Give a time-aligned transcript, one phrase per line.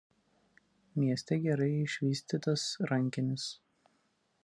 [1.01, 3.49] Mieste gerai išvystytas rankinis.